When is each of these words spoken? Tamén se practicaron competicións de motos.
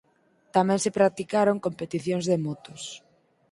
Tamén 0.55 0.79
se 0.83 0.95
practicaron 0.97 1.63
competicións 1.65 2.25
de 2.29 2.37
motos. 2.45 2.81